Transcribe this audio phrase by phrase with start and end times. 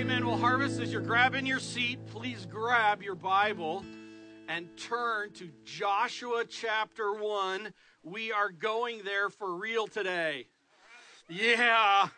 [0.00, 0.26] Amen.
[0.26, 3.84] Well, Harvest, as you're grabbing your seat, please grab your Bible
[4.48, 7.70] and turn to Joshua chapter 1.
[8.02, 10.46] We are going there for real today.
[11.28, 12.08] Yeah.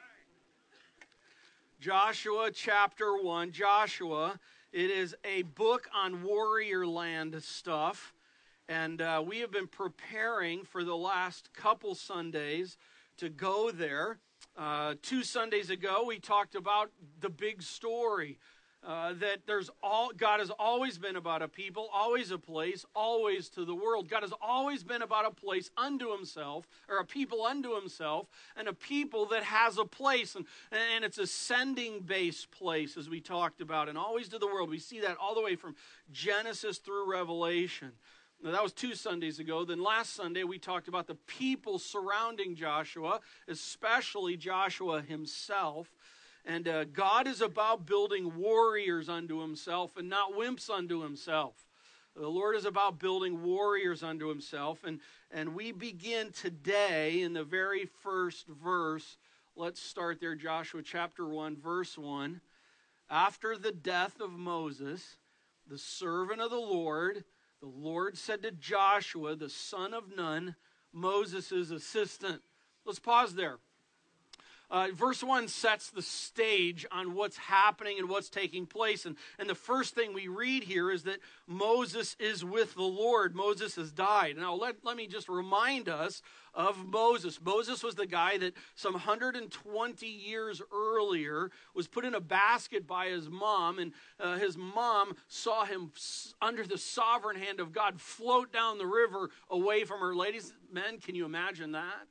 [1.81, 3.51] Joshua chapter 1.
[3.51, 4.39] Joshua,
[4.73, 8.15] it is a book on warrior land stuff.
[8.69, 12.79] And uh, we have been preparing for the last couple Sundays
[13.17, 14.21] to go there.
[14.57, 18.39] Uh, two Sundays ago, we talked about the big story.
[18.85, 23.49] Uh, that there's all God has always been about a people, always a place, always
[23.49, 24.09] to the world.
[24.09, 28.27] God has always been about a place unto Himself, or a people unto Himself,
[28.57, 33.09] and a people that has a place, and and it's a sending based place, as
[33.09, 34.69] we talked about, and always to the world.
[34.69, 35.77] We see that all the way from
[36.11, 37.93] Genesis through Revelation.
[38.43, 39.65] Now, that was two Sundays ago.
[39.65, 45.89] Then last Sunday, we talked about the people surrounding Joshua, especially Joshua himself.
[46.45, 51.55] And uh, God is about building warriors unto himself and not wimps unto himself.
[52.17, 54.83] The Lord is about building warriors unto himself.
[54.85, 54.99] And,
[55.31, 59.19] and we begin today in the very first verse.
[59.55, 62.41] Let's start there, Joshua chapter 1, verse 1.
[63.09, 65.17] After the death of Moses,
[65.69, 67.23] the servant of the Lord,
[67.63, 70.57] the Lord said to Joshua, the son of Nun,
[70.93, 72.43] Moses' assistant.
[72.85, 73.59] Let's pause there.
[74.73, 79.05] Uh, verse 1 sets the stage on what's happening and what's taking place.
[79.05, 83.35] And, and the first thing we read here is that Moses is with the Lord.
[83.37, 84.39] Moses has died.
[84.39, 86.23] Now, let, let me just remind us
[86.55, 87.39] of Moses.
[87.45, 93.09] Moses was the guy that some 120 years earlier was put in a basket by
[93.09, 95.93] his mom, and uh, his mom saw him
[96.41, 100.15] under the sovereign hand of God float down the river away from her.
[100.15, 102.07] Ladies, men, can you imagine that?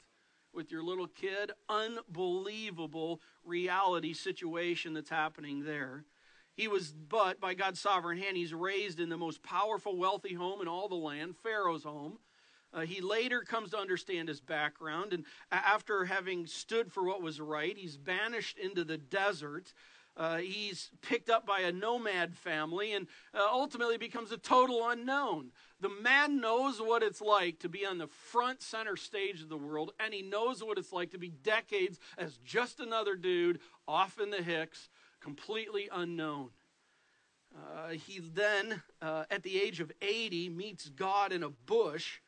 [0.53, 1.51] With your little kid.
[1.69, 6.05] Unbelievable reality situation that's happening there.
[6.53, 10.61] He was, but by God's sovereign hand, he's raised in the most powerful, wealthy home
[10.61, 12.19] in all the land, Pharaoh's home.
[12.73, 17.41] Uh, he later comes to understand his background, and after having stood for what was
[17.41, 19.73] right, he's banished into the desert.
[20.15, 25.51] Uh, he's picked up by a nomad family and uh, ultimately becomes a total unknown.
[25.81, 29.57] The man knows what it's like to be on the front center stage of the
[29.57, 34.19] world, and he knows what it's like to be decades as just another dude off
[34.19, 36.49] in the Hicks, completely unknown.
[37.55, 42.19] Uh, he then, uh, at the age of 80, meets God in a bush.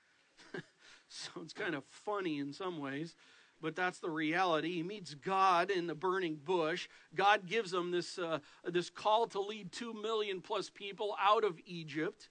[1.07, 3.15] so it's kind of funny in some ways
[3.61, 4.73] but that's the reality.
[4.73, 6.89] He meets God in the burning bush.
[7.15, 11.57] God gives him this, uh, this call to lead two million plus people out of
[11.65, 12.27] Egypt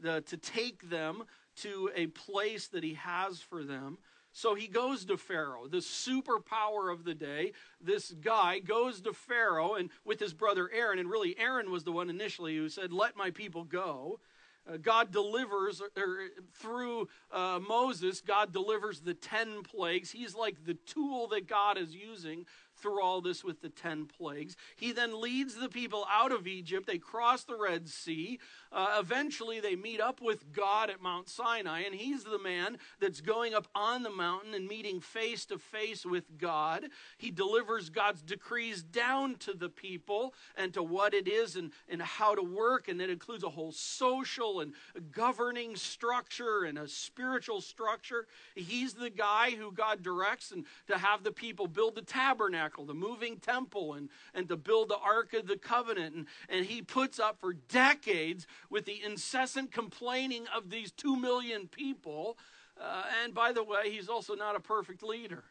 [0.00, 1.24] the, to take them
[1.56, 3.98] to a place that he has for them.
[4.32, 7.52] So he goes to Pharaoh, the superpower of the day.
[7.80, 11.92] This guy goes to Pharaoh and with his brother Aaron, and really Aaron was the
[11.92, 14.20] one initially who said, "Let my people go."
[14.68, 16.28] Uh, God delivers or
[16.60, 18.20] through uh, Moses.
[18.20, 20.10] God delivers the ten plagues.
[20.10, 22.44] He's like the tool that God is using
[22.76, 24.56] through all this with the 10 plagues.
[24.76, 26.86] He then leads the people out of Egypt.
[26.86, 28.38] They cross the Red Sea.
[28.72, 33.20] Uh, eventually, they meet up with God at Mount Sinai, and he's the man that's
[33.20, 36.86] going up on the mountain and meeting face to face with God.
[37.18, 42.02] He delivers God's decrees down to the people and to what it is and, and
[42.02, 44.72] how to work, and it includes a whole social and
[45.12, 48.26] governing structure and a spiritual structure.
[48.54, 52.84] He's the guy who God directs and to have the people build the tabernacle tabernacle,
[52.84, 56.14] the moving temple, and, and to build the Ark of the Covenant.
[56.14, 61.68] And, and he puts up for decades with the incessant complaining of these two million
[61.68, 62.38] people.
[62.80, 65.44] Uh, and by the way, he's also not a perfect leader.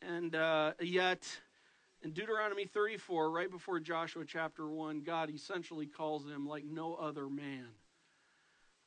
[0.00, 1.26] And uh, yet,
[2.02, 7.28] in Deuteronomy 34, right before Joshua chapter 1, God essentially calls him like no other
[7.28, 7.68] man.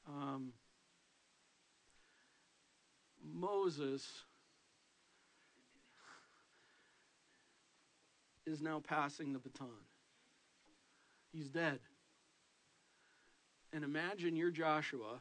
[0.07, 0.53] Um,
[3.33, 4.07] Moses
[8.47, 9.68] is now passing the baton.
[11.32, 11.79] He's dead.
[13.73, 15.20] And imagine you're Joshua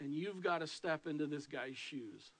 [0.00, 2.30] and you've got to step into this guy's shoes.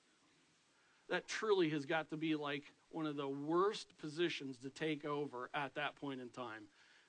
[1.10, 5.50] That truly has got to be like one of the worst positions to take over
[5.52, 6.62] at that point in time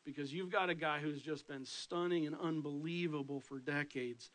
[0.04, 4.32] because you've got a guy who's just been stunning and unbelievable for decades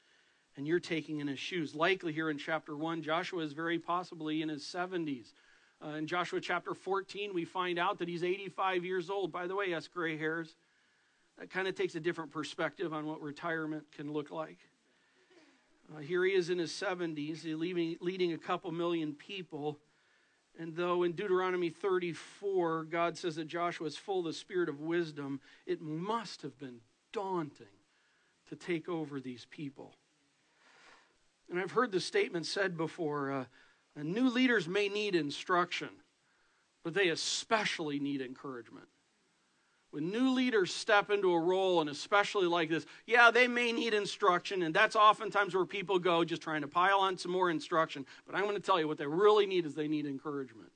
[0.57, 1.75] and you're taking in his shoes.
[1.75, 5.33] Likely here in chapter 1, Joshua is very possibly in his 70s.
[5.83, 9.33] Uh, in Joshua chapter 14, we find out that he's 85 years old.
[9.33, 10.55] By the way, yes, gray hairs.
[11.39, 14.59] That kind of takes a different perspective on what retirement can look like.
[15.93, 19.79] Uh, here he is in his 70s, leading, leading a couple million people.
[20.59, 24.81] And though in Deuteronomy 34, God says that Joshua is full of the spirit of
[24.81, 26.81] wisdom, it must have been
[27.13, 27.67] daunting
[28.51, 29.95] to take over these people.
[31.49, 33.45] And I've heard the statement said before uh,
[34.05, 35.91] new leaders may need instruction,
[36.85, 38.87] but they especially need encouragement.
[39.91, 43.93] When new leaders step into a role, and especially like this, yeah, they may need
[43.93, 48.07] instruction, and that's oftentimes where people go just trying to pile on some more instruction.
[48.25, 50.71] But I'm going to tell you what they really need is they need encouragement.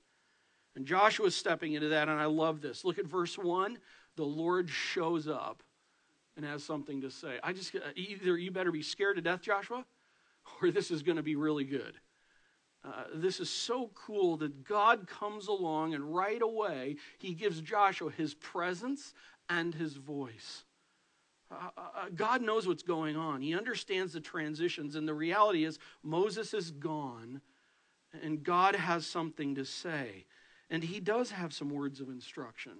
[0.75, 2.85] And Joshua's stepping into that, and I love this.
[2.85, 3.79] Look at verse 1.
[4.17, 5.63] The Lord shows up
[6.37, 7.39] and has something to say.
[7.45, 9.85] I just, uh, either you better be scared to death, Joshua,
[10.61, 11.95] or this is going to be really good.
[12.85, 18.11] Uh, this is so cool that God comes along and right away he gives Joshua
[18.11, 19.15] his presence
[19.49, 20.65] and his voice.
[21.51, 23.41] Uh, uh, uh, God knows what's going on.
[23.41, 24.97] He understands the transitions.
[24.97, 27.41] And the reality is, Moses is gone,
[28.23, 30.27] and God has something to say.
[30.71, 32.73] And he does have some words of instruction.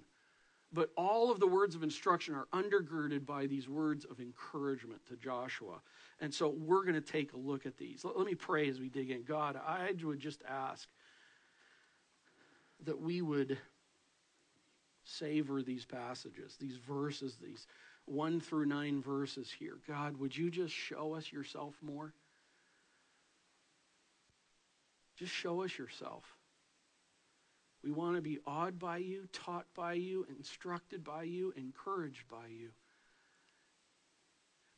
[0.75, 5.17] But all of the words of instruction are undergirded by these words of encouragement to
[5.17, 5.81] Joshua.
[6.21, 8.05] And so we're going to take a look at these.
[8.05, 9.23] Let, me pray as we dig in.
[9.23, 10.89] God, I would just ask
[12.85, 13.57] that we would
[15.05, 17.69] savor these passages, these verses, these
[18.07, 19.79] one through nine verses here.
[19.87, 22.13] God, would you just show us yourself more?
[25.17, 26.34] Just show us yourself.
[27.85, 32.47] We want to be awed by you, taught by you, instructed by you, encouraged by
[32.49, 32.71] you.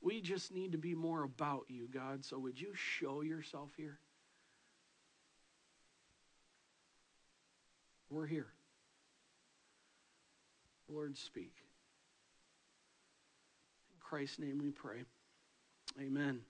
[0.00, 2.24] We just need to be more about you, God.
[2.24, 4.00] So would you show yourself here?
[8.10, 8.48] We're here.
[10.88, 11.52] Lord, speak.
[13.92, 15.04] In Christ's name we pray.
[16.00, 16.40] Amen.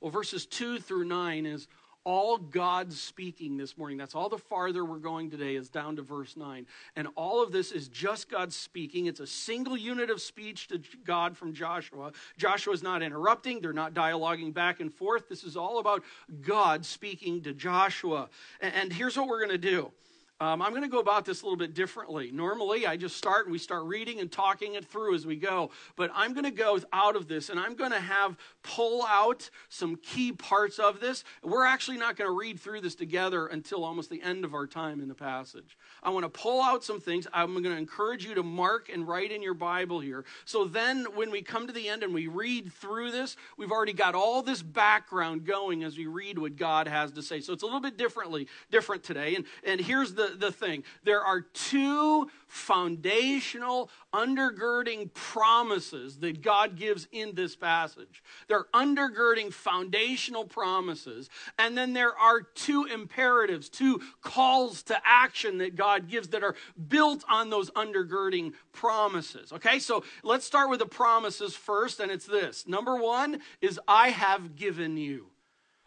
[0.00, 1.66] Well, verses 2 through 9 is
[2.04, 3.96] all God speaking this morning.
[3.96, 6.66] That's all the farther we're going today is down to verse 9.
[6.96, 9.06] And all of this is just God speaking.
[9.06, 12.12] It's a single unit of speech to God from Joshua.
[12.36, 15.28] Joshua is not interrupting, they're not dialoguing back and forth.
[15.28, 16.02] This is all about
[16.42, 18.28] God speaking to Joshua.
[18.60, 19.90] And here's what we're going to do.
[20.40, 22.32] Um, I'm going to go about this a little bit differently.
[22.32, 25.70] Normally, I just start and we start reading and talking it through as we go.
[25.94, 29.48] But I'm going to go out of this and I'm going to have pull out
[29.68, 31.22] some key parts of this.
[31.44, 34.66] We're actually not going to read through this together until almost the end of our
[34.66, 35.78] time in the passage.
[36.02, 37.28] I want to pull out some things.
[37.32, 40.24] I'm going to encourage you to mark and write in your Bible here.
[40.44, 43.92] So then, when we come to the end and we read through this, we've already
[43.92, 47.40] got all this background going as we read what God has to say.
[47.40, 49.36] So it's a little bit differently different today.
[49.36, 57.08] And and here's the the, thing there are two foundational, undergirding promises that God gives
[57.10, 58.22] in this passage.
[58.46, 61.28] They're undergirding foundational promises.
[61.58, 66.54] And then there are two imperatives, two calls to action that God gives that are
[66.88, 69.52] built on those undergirding promises.
[69.52, 72.68] Okay, so let's start with the promises first, and it's this.
[72.68, 75.26] Number one is, I have given you.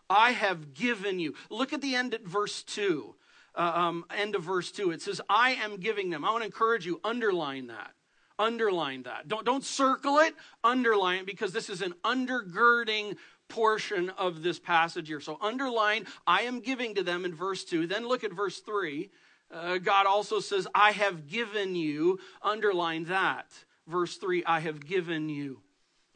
[0.09, 1.33] I have given you.
[1.49, 3.15] Look at the end at verse 2
[3.57, 4.91] uh, um, end of verse 2.
[4.91, 6.23] It says, I am giving them.
[6.23, 7.91] I want to encourage you, underline that.
[8.39, 9.27] Underline that.
[9.27, 13.17] Don't, don't circle it, underline it, because this is an undergirding
[13.49, 15.19] portion of this passage here.
[15.19, 17.87] So underline, I am giving to them in verse 2.
[17.87, 19.09] Then look at verse 3.
[19.49, 22.19] Uh, God also says, I have given you.
[22.41, 23.47] Underline that.
[23.87, 25.61] Verse 3, I have given you.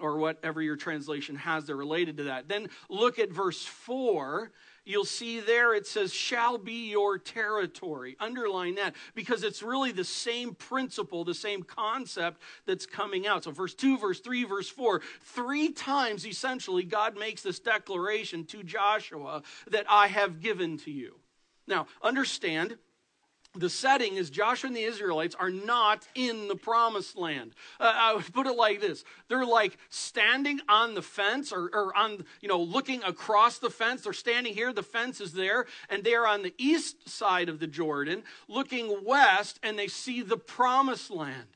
[0.02, 2.48] Or whatever your translation has there related to that.
[2.48, 4.52] Then look at verse 4
[4.86, 8.16] you'll see there it says, shall be your territory.
[8.20, 13.44] Underline that because it's really the same principle, the same concept that's coming out.
[13.44, 18.64] So, verse 2, verse 3, verse 4, three times essentially, God makes this declaration to
[18.64, 21.20] Joshua that I have given to you.
[21.68, 22.78] Now, understand
[23.54, 27.52] the setting is Joshua and the Israelites are not in the promised land.
[27.80, 31.96] Uh, I would put it like this they're like standing on the fence or, or,
[31.96, 34.02] on, you know, looking across the fence.
[34.02, 37.60] They're standing here, the fence is there, and they are on the east side of
[37.60, 41.48] the Jordan, looking west, and they see the promised land.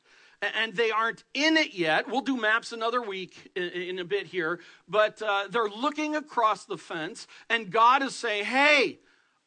[0.41, 2.09] And they aren't in it yet.
[2.09, 6.65] We'll do maps another week in, in a bit here, but uh, they're looking across
[6.65, 8.99] the fence, and God is saying, Hey,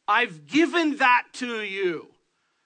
[0.09, 2.09] I've given that to you.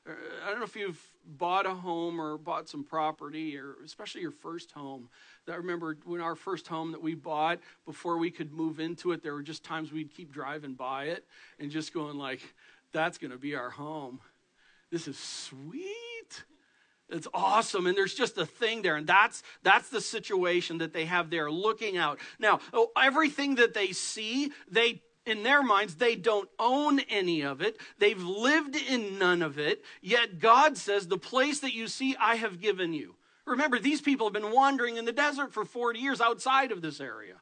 [0.09, 0.13] Uh,
[0.45, 4.33] I don't know if you've bought a home or bought some property, or especially your
[4.33, 5.09] first home.
[5.49, 9.23] I remember when our first home that we bought, before we could move into it,
[9.23, 11.25] there were just times we'd keep driving by it
[11.59, 12.41] and just going like,
[12.93, 14.21] "That's going to be our home.
[14.91, 16.45] This is sweet."
[17.09, 17.87] It's awesome.
[17.87, 18.97] And there's just a thing there.
[18.97, 22.19] And that's, that's the situation that they have there looking out.
[22.39, 27.63] Now, oh, everything that they see, they in their minds, they don't own any of
[27.63, 27.79] it.
[27.99, 29.85] They've lived in none of it.
[30.01, 33.15] Yet God says, The place that you see, I have given you.
[33.45, 37.01] Remember, these people have been wandering in the desert for 40 years outside of this
[37.01, 37.35] area.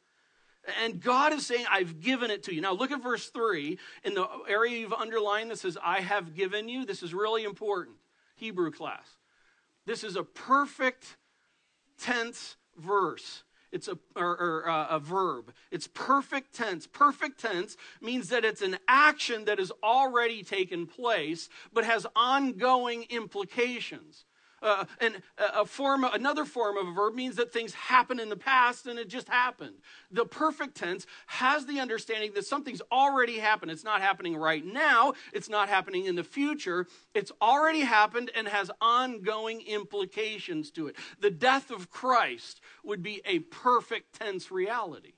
[0.82, 2.60] And God is saying, I've given it to you.
[2.60, 6.68] Now, look at verse 3 in the area you've underlined that says, I have given
[6.68, 6.84] you.
[6.84, 7.96] This is really important.
[8.36, 9.16] Hebrew class.
[9.86, 11.16] This is a perfect
[11.98, 13.42] tense verse.
[13.72, 15.52] It's a, or, or uh, a verb.
[15.70, 16.86] It's perfect tense.
[16.86, 23.04] Perfect tense means that it's an action that has already taken place, but has ongoing
[23.10, 24.24] implications.
[24.62, 28.36] Uh, and a form, another form of a verb means that things happen in the
[28.36, 29.76] past and it just happened.
[30.10, 33.70] The perfect tense has the understanding that something's already happened.
[33.70, 35.14] It's not happening right now.
[35.32, 36.86] It's not happening in the future.
[37.14, 40.96] It's already happened and has ongoing implications to it.
[41.20, 45.12] The death of Christ would be a perfect tense reality.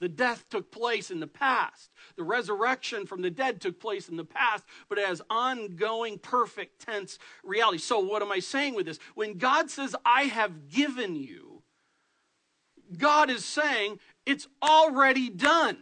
[0.00, 1.90] The death took place in the past.
[2.16, 6.84] The resurrection from the dead took place in the past, but it has ongoing perfect
[6.84, 7.78] tense reality.
[7.78, 8.98] So, what am I saying with this?
[9.14, 11.62] When God says, I have given you,
[12.98, 15.78] God is saying, it's already done.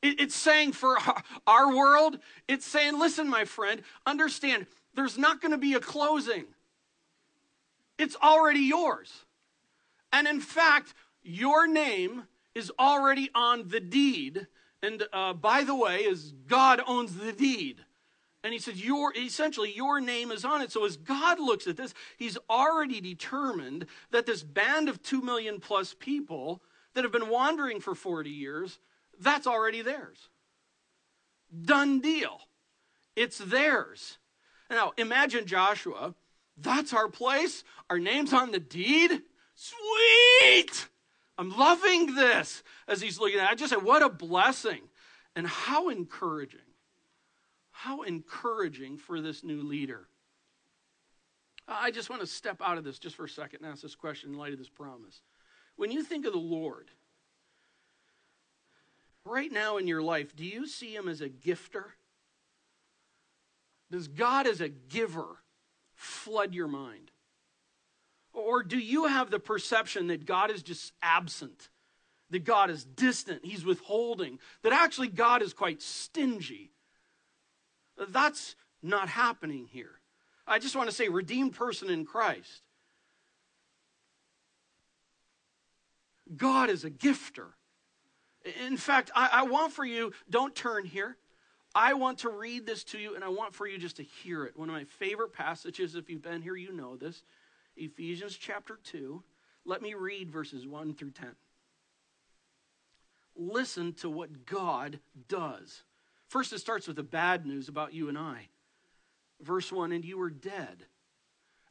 [0.00, 0.96] It's saying for
[1.46, 6.44] our world, it's saying, listen, my friend, understand, there's not going to be a closing.
[7.98, 9.12] It's already yours.
[10.12, 12.24] And in fact, your name
[12.58, 14.46] is already on the deed.
[14.82, 17.78] And uh, by the way, as God owns the deed.
[18.44, 20.70] And he says, your, essentially, your name is on it.
[20.70, 25.58] So as God looks at this, he's already determined that this band of two million
[25.58, 26.62] plus people
[26.94, 28.78] that have been wandering for 40 years,
[29.20, 30.28] that's already theirs.
[31.64, 32.40] Done deal.
[33.16, 34.18] It's theirs.
[34.70, 36.14] Now, imagine Joshua.
[36.56, 37.64] That's our place.
[37.90, 39.22] Our name's on the deed.
[39.54, 40.88] Sweet!
[41.38, 43.52] I'm loving this as he's looking at it.
[43.52, 44.82] I just said, what a blessing.
[45.36, 46.60] And how encouraging.
[47.70, 50.08] How encouraging for this new leader.
[51.68, 53.94] I just want to step out of this just for a second and ask this
[53.94, 55.20] question in light of this promise.
[55.76, 56.90] When you think of the Lord,
[59.24, 61.84] right now in your life, do you see him as a gifter?
[63.92, 65.42] Does God as a giver
[65.94, 67.12] flood your mind?
[68.38, 71.68] Or do you have the perception that God is just absent,
[72.30, 76.70] that God is distant, He's withholding, that actually God is quite stingy?
[78.10, 80.00] That's not happening here.
[80.46, 82.62] I just want to say, redeemed person in Christ.
[86.36, 87.48] God is a gifter.
[88.66, 91.16] In fact, I, I, want for you, don't turn here.
[91.74, 94.44] I want to read this to you, and I want for you just to hear
[94.44, 94.56] it.
[94.56, 97.22] One of my favorite passages, if you've been here, you know this.
[97.78, 99.22] Ephesians chapter 2.
[99.64, 101.28] Let me read verses 1 through 10.
[103.36, 105.84] Listen to what God does.
[106.28, 108.48] First, it starts with the bad news about you and I.
[109.40, 110.86] Verse 1 And you were dead.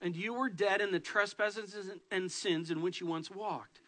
[0.02, 3.82] And you were dead in the trespasses and sins in which you once walked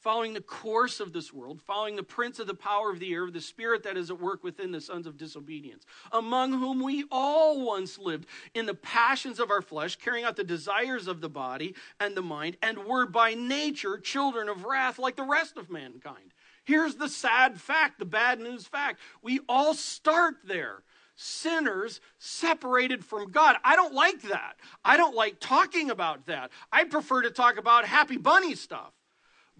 [0.00, 3.30] following the course of this world, following the prince of the power of the air,
[3.30, 7.64] the spirit that is at work within the sons of disobedience, among whom we all
[7.64, 11.74] once lived in the passions of our flesh, carrying out the desires of the body
[12.00, 16.32] and the mind, and were by nature children of wrath like the rest of mankind.
[16.64, 19.00] Here's the sad fact, the bad news fact.
[19.22, 20.82] We all start there
[21.16, 23.56] sinners separated from God.
[23.62, 24.54] I don't like that.
[24.84, 26.50] I don't like talking about that.
[26.72, 28.92] I prefer to talk about happy bunny stuff.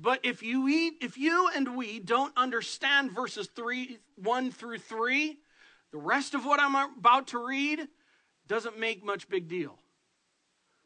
[0.00, 5.38] But if you eat, if you and we don't understand verses 3 1 through 3,
[5.92, 7.86] the rest of what I'm about to read
[8.46, 9.78] doesn't make much big deal.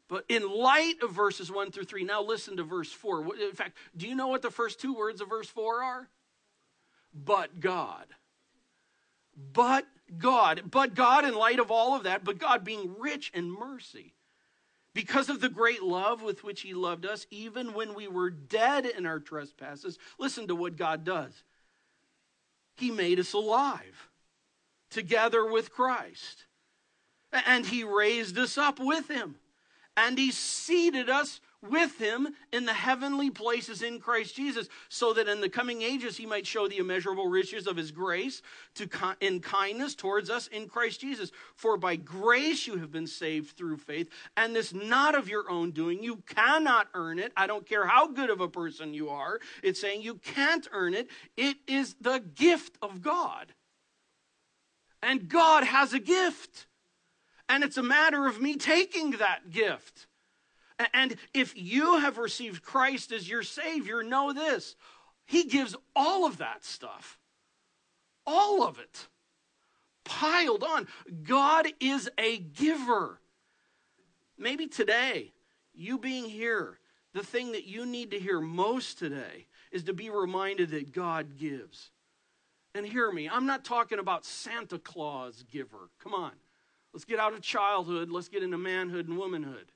[0.09, 3.35] But in light of verses 1 through 3, now listen to verse 4.
[3.37, 6.09] In fact, do you know what the first two words of verse 4 are?
[7.13, 8.05] But God.
[9.53, 9.85] But
[10.17, 10.63] God.
[10.69, 14.13] But God, in light of all of that, but God being rich in mercy
[14.95, 18.85] because of the great love with which he loved us, even when we were dead
[18.85, 21.43] in our trespasses, listen to what God does.
[22.77, 24.09] He made us alive
[24.89, 26.45] together with Christ.
[27.45, 29.35] And he raised us up with him.
[29.97, 35.27] And he seated us with him in the heavenly places in Christ Jesus, so that
[35.27, 38.41] in the coming ages he might show the immeasurable riches of his grace
[38.75, 38.89] to
[39.21, 41.31] in kindness towards us in Christ Jesus.
[41.55, 45.71] For by grace you have been saved through faith, and this not of your own
[45.71, 46.03] doing.
[46.03, 47.31] You cannot earn it.
[47.35, 49.39] I don't care how good of a person you are.
[49.63, 51.09] It's saying you can't earn it.
[51.37, 53.53] It is the gift of God.
[55.01, 56.67] And God has a gift.
[57.47, 60.07] And it's a matter of me taking that gift
[60.93, 64.75] and if you have received Christ as your Savior, know this
[65.25, 67.19] He gives all of that stuff
[68.25, 69.07] all of it
[70.03, 70.87] piled on.
[71.23, 73.19] God is a giver.
[74.37, 75.31] Maybe today,
[75.73, 76.79] you being here,
[77.13, 81.37] the thing that you need to hear most today is to be reminded that God
[81.37, 81.91] gives.
[82.73, 85.89] And hear me, I'm not talking about Santa Claus giver.
[86.03, 86.31] Come on.
[86.93, 89.71] Let's get out of childhood, let's get into manhood and womanhood.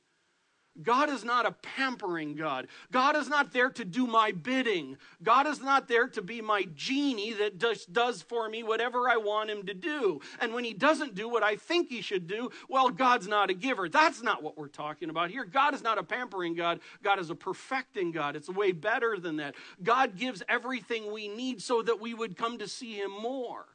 [0.82, 2.68] God is not a pampering God.
[2.92, 4.98] God is not there to do my bidding.
[5.22, 9.18] God is not there to be my genie that just does for me whatever I
[9.18, 10.22] want him to do.
[10.40, 13.54] And when he doesn't do what I think he should do, well, God's not a
[13.54, 13.90] giver.
[13.90, 15.44] That's not what we're talking about here.
[15.44, 16.80] God is not a pampering God.
[17.04, 18.36] God is a perfecting God.
[18.36, 19.56] It's way better than that.
[19.84, 23.66] God gives everything we need so that we would come to see him more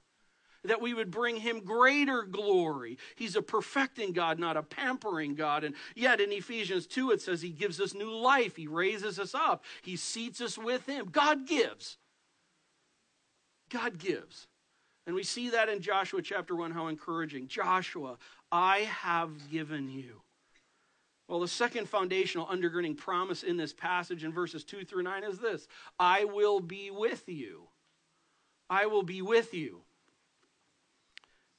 [0.64, 2.98] that we would bring him greater glory.
[3.16, 5.64] He's a perfecting God, not a pampering God.
[5.64, 9.34] And yet in Ephesians 2, it says he gives us new life, he raises us
[9.34, 11.08] up, he seats us with him.
[11.10, 11.98] God gives.
[13.70, 14.46] God gives.
[15.06, 17.48] And we see that in Joshua chapter 1, how encouraging.
[17.48, 18.16] Joshua,
[18.50, 20.22] I have given you.
[21.28, 25.38] Well, the second foundational undergirding promise in this passage in verses 2 through 9 is
[25.38, 25.66] this
[25.98, 27.68] I will be with you.
[28.68, 29.83] I will be with you.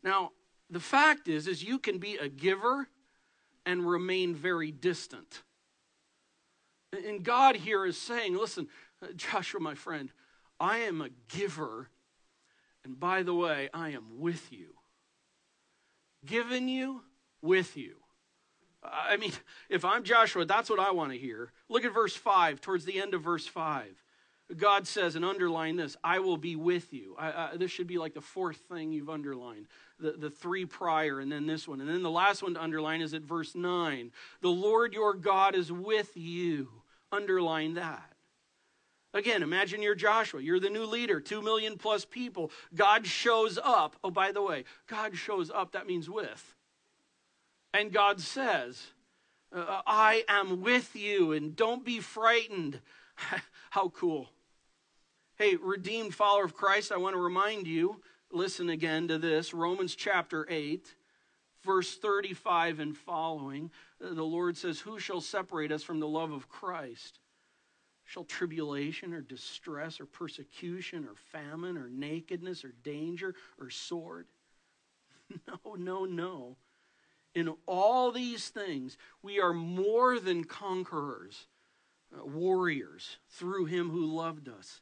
[0.05, 0.31] Now,
[0.69, 2.87] the fact is is you can be a giver
[3.65, 5.41] and remain very distant.
[6.93, 8.67] And God here is saying, listen,
[9.15, 10.11] Joshua, my friend,
[10.59, 11.89] I am a giver,
[12.85, 14.75] and by the way, I am with you.
[16.25, 17.01] Given you,
[17.41, 17.95] with you.
[18.83, 19.33] I mean,
[19.69, 21.51] if I'm Joshua, that's what I want to hear.
[21.67, 24.04] Look at verse 5, towards the end of verse 5.
[24.57, 27.15] God says, and underline this, I will be with you.
[27.17, 29.67] I, I, this should be like the fourth thing you've underlined
[29.99, 31.79] the, the three prior, and then this one.
[31.79, 34.11] And then the last one to underline is at verse 9.
[34.41, 36.69] The Lord your God is with you.
[37.11, 38.11] Underline that.
[39.13, 40.41] Again, imagine you're Joshua.
[40.41, 42.51] You're the new leader, two million plus people.
[42.75, 43.95] God shows up.
[44.03, 46.55] Oh, by the way, God shows up, that means with.
[47.73, 48.87] And God says,
[49.55, 52.81] uh, I am with you, and don't be frightened.
[53.69, 54.29] How cool.
[55.37, 57.99] Hey, redeemed follower of Christ, I want to remind you
[58.31, 60.95] listen again to this Romans chapter 8,
[61.61, 63.69] verse 35 and following.
[64.01, 67.19] Uh, the Lord says, Who shall separate us from the love of Christ?
[68.05, 74.27] Shall tribulation or distress or persecution or famine or nakedness or danger or sword?
[75.47, 76.55] No, no, no.
[77.33, 81.47] In all these things, we are more than conquerors,
[82.15, 84.81] uh, warriors, through him who loved us.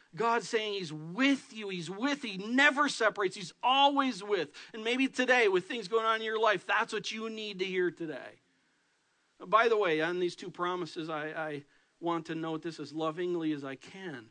[0.15, 1.69] God's saying He's with you.
[1.69, 2.31] He's with you.
[2.31, 3.35] He never separates.
[3.35, 4.49] He's always with.
[4.73, 7.65] And maybe today, with things going on in your life, that's what you need to
[7.65, 8.39] hear today.
[9.45, 11.63] By the way, on these two promises, I, I
[11.99, 14.27] want to note this as lovingly as I can.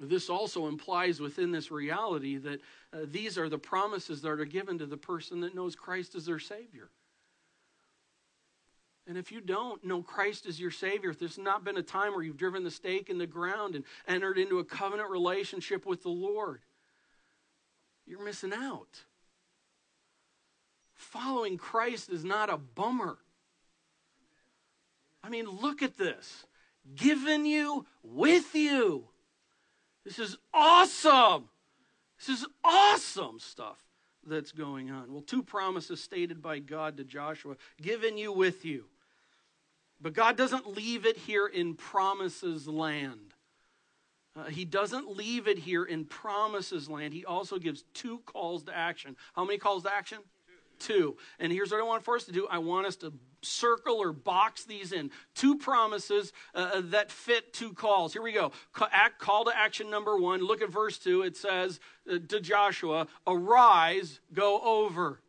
[0.00, 2.60] This also implies within this reality that
[2.92, 6.26] uh, these are the promises that are given to the person that knows Christ as
[6.26, 6.88] their Savior.
[9.08, 12.12] And if you don't know Christ as your Savior, if there's not been a time
[12.12, 16.02] where you've driven the stake in the ground and entered into a covenant relationship with
[16.02, 16.60] the Lord,
[18.06, 19.04] you're missing out.
[20.94, 23.16] Following Christ is not a bummer.
[25.24, 26.44] I mean, look at this.
[26.94, 29.04] Given you with you.
[30.04, 31.48] This is awesome.
[32.18, 33.78] This is awesome stuff
[34.26, 35.10] that's going on.
[35.10, 38.84] Well, two promises stated by God to Joshua given you with you.
[40.00, 43.34] But God doesn't leave it here in promises land.
[44.36, 47.12] Uh, he doesn't leave it here in promises land.
[47.12, 49.16] He also gives two calls to action.
[49.34, 50.18] How many calls to action?
[50.78, 50.94] Two.
[50.94, 51.16] two.
[51.40, 54.12] And here's what I want for us to do I want us to circle or
[54.12, 55.10] box these in.
[55.34, 58.12] Two promises uh, uh that fit two calls.
[58.12, 58.52] Here we go.
[58.92, 60.40] Act, call to action number one.
[60.40, 61.22] Look at verse two.
[61.22, 61.80] It says
[62.10, 65.20] uh, to Joshua, Arise, go over.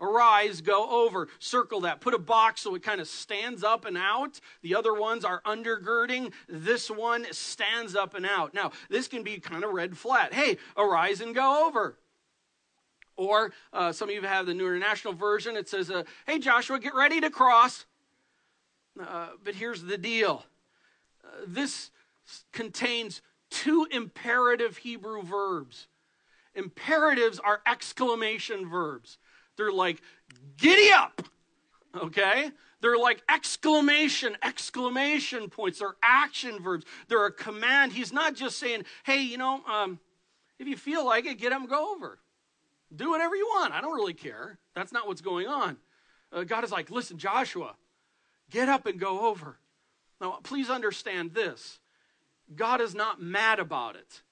[0.00, 1.28] Arise, go over.
[1.38, 2.00] Circle that.
[2.00, 4.40] Put a box so it kind of stands up and out.
[4.62, 6.32] The other ones are undergirding.
[6.48, 8.54] This one stands up and out.
[8.54, 10.32] Now, this can be kind of read flat.
[10.32, 11.98] Hey, arise and go over.
[13.16, 15.54] Or uh, some of you have the New International Version.
[15.56, 17.84] It says, uh, Hey, Joshua, get ready to cross.
[18.98, 20.44] Uh, but here's the deal
[21.24, 21.90] uh, this
[22.52, 25.88] contains two imperative Hebrew verbs.
[26.54, 29.18] Imperatives are exclamation verbs.
[29.60, 30.00] They're like,
[30.56, 31.22] giddy up,
[31.94, 32.50] okay?
[32.80, 35.80] They're like exclamation, exclamation points.
[35.80, 36.86] They're action verbs.
[37.08, 37.92] They're a command.
[37.92, 40.00] He's not just saying, hey, you know, um,
[40.58, 42.18] if you feel like it, get up and go over.
[42.96, 43.74] Do whatever you want.
[43.74, 44.58] I don't really care.
[44.74, 45.76] That's not what's going on.
[46.32, 47.74] Uh, God is like, listen, Joshua,
[48.50, 49.58] get up and go over.
[50.22, 51.80] Now, please understand this
[52.56, 54.22] God is not mad about it.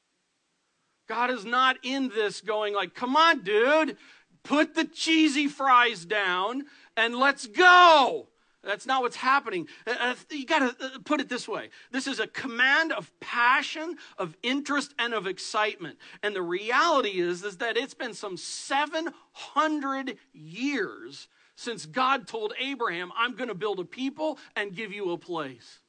[1.06, 3.96] God is not in this going like, come on, dude,
[4.42, 6.64] put the cheesy fries down
[6.96, 8.28] and let's go.
[8.62, 9.68] That's not what's happening.
[9.86, 13.10] Uh, uh you got to uh, put it this way this is a command of
[13.20, 15.98] passion, of interest, and of excitement.
[16.22, 23.10] And the reality is, is that it's been some 700 years since God told Abraham,
[23.16, 25.80] I'm going to build a people and give you a place.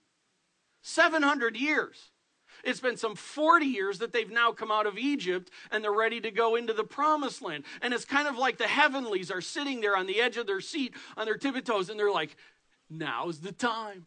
[0.82, 2.12] 700 years.
[2.64, 6.22] It's been some 40 years that they've now come out of Egypt and they're ready
[6.22, 7.64] to go into the promised land.
[7.82, 10.62] And it's kind of like the heavenlies are sitting there on the edge of their
[10.62, 12.36] seat on their tippy toes and they're like,
[12.90, 14.06] now's the time.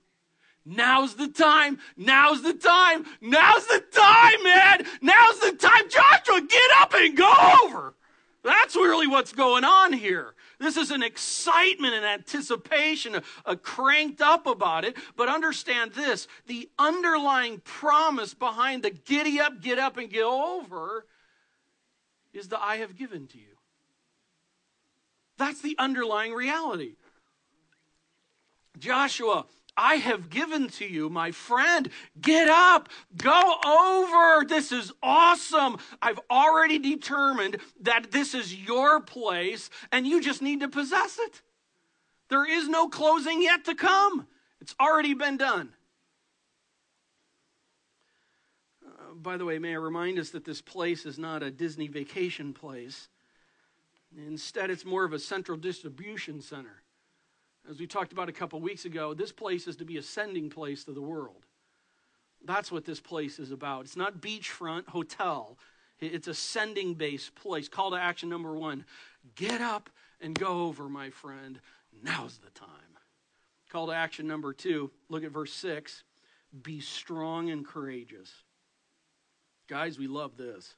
[0.65, 1.79] Now's the time.
[1.97, 3.05] Now's the time.
[3.21, 4.87] Now's the time, man.
[5.01, 5.88] Now's the time.
[5.88, 7.33] Joshua, get up and go
[7.65, 7.95] over.
[8.43, 10.35] That's really what's going on here.
[10.59, 14.97] This is an excitement and anticipation, a, a, cranked up about it.
[15.17, 21.07] But understand this the underlying promise behind the giddy up, get up, and get over
[22.33, 23.57] is the I have given to you.
[25.39, 26.97] That's the underlying reality.
[28.79, 31.89] Joshua, I have given to you, my friend.
[32.21, 34.45] Get up, go over.
[34.47, 35.79] This is awesome.
[36.01, 41.43] I've already determined that this is your place, and you just need to possess it.
[42.29, 44.27] There is no closing yet to come,
[44.61, 45.71] it's already been done.
[48.87, 51.89] Uh, by the way, may I remind us that this place is not a Disney
[51.89, 53.09] vacation place.
[54.17, 56.83] Instead, it's more of a central distribution center.
[57.70, 60.51] As we talked about a couple weeks ago, this place is to be a sending
[60.51, 61.46] place to the world.
[62.44, 63.85] That's what this place is about.
[63.85, 65.59] It's not beachfront hotel.
[66.01, 67.68] It's a sending based place.
[67.68, 68.85] Call to action number one
[69.37, 69.88] get up
[70.20, 71.61] and go over, my friend.
[72.03, 72.68] Now's the time.
[73.70, 76.03] Call to action number two look at verse six
[76.62, 78.31] be strong and courageous.
[79.68, 80.75] Guys, we love this.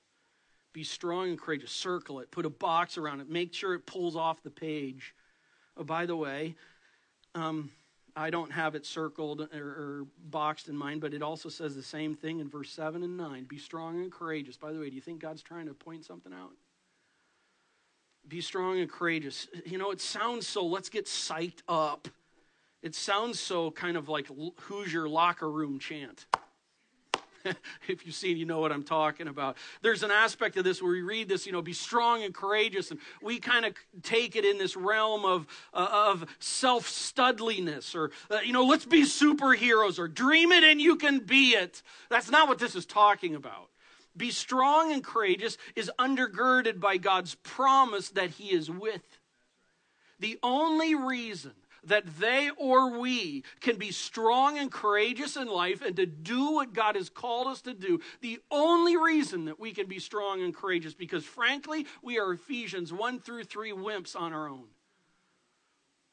[0.72, 1.72] Be strong and courageous.
[1.72, 5.14] Circle it, put a box around it, make sure it pulls off the page.
[5.76, 6.54] Oh, by the way,
[7.34, 7.70] um,
[8.16, 11.82] I don't have it circled or, or, boxed in mind, but it also says the
[11.82, 13.44] same thing in verse 7 and 9.
[13.44, 14.56] Be strong and courageous.
[14.56, 16.52] By the way, do you think God's trying to point something out?
[18.28, 19.48] Be strong and courageous.
[19.66, 22.08] You know, it sounds so, let's get psyched up.
[22.82, 24.28] It sounds so kind of like
[24.60, 26.26] Hoosier locker room chant.
[27.88, 29.56] if you've seen, you know what I'm talking about.
[29.82, 32.90] There's an aspect of this where we read this, you know, be strong and courageous,
[32.90, 38.10] and we kind of take it in this realm of, uh, of self studliness, or,
[38.30, 41.82] uh, you know, let's be superheroes, or dream it and you can be it.
[42.08, 43.68] That's not what this is talking about.
[44.16, 49.02] Be strong and courageous is undergirded by God's promise that He is with.
[50.20, 51.52] The only reason
[51.88, 56.72] that they or we can be strong and courageous in life and to do what
[56.72, 58.00] God has called us to do.
[58.20, 62.92] The only reason that we can be strong and courageous, because frankly, we are Ephesians
[62.92, 64.66] 1 through 3 wimps on our own.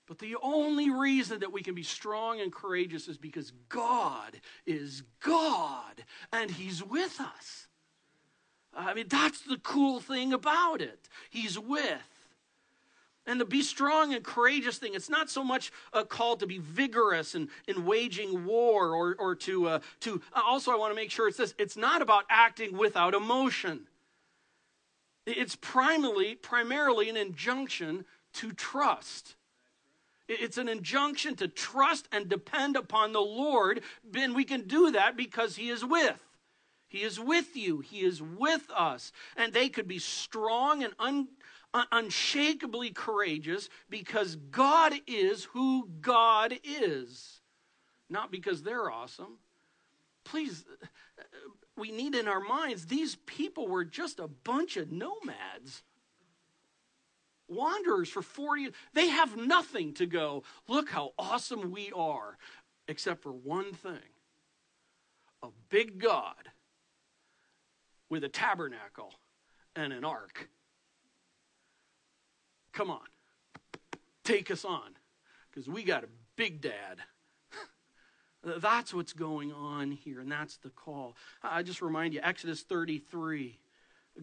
[0.07, 5.03] But the only reason that we can be strong and courageous is because God is
[5.21, 6.03] God
[6.34, 7.67] and He's with us.
[8.73, 11.07] I mean, that's the cool thing about it.
[11.29, 12.11] He's with.
[13.27, 16.57] And the be strong and courageous thing, it's not so much a call to be
[16.57, 20.95] vigorous and in waging war or, or to, uh, to, uh, also I want to
[20.95, 23.88] make sure it's this, it's not about acting without emotion.
[25.27, 29.36] It's primarily, primarily an injunction to trust.
[30.27, 33.81] It's an injunction to trust and depend upon the Lord,
[34.15, 36.19] and we can do that because He is with.
[36.88, 37.79] He is with you.
[37.79, 39.13] He is with us.
[39.38, 41.29] And they could be strong and un,
[41.73, 47.41] unshakably courageous because God is who God is,
[48.10, 49.38] not because they're awesome.
[50.23, 50.65] Please,
[51.77, 55.84] we need in our minds these people were just a bunch of nomads.
[57.47, 58.73] Wanderers for 40 years.
[58.93, 62.38] They have nothing to go, look how awesome we are,
[62.88, 63.99] except for one thing
[65.43, 66.49] a big God
[68.10, 69.13] with a tabernacle
[69.75, 70.49] and an ark.
[72.73, 73.01] Come on,
[74.23, 74.95] take us on,
[75.49, 76.99] because we got a big dad.
[78.62, 81.15] that's what's going on here, and that's the call.
[81.43, 83.60] I just remind you, Exodus 33.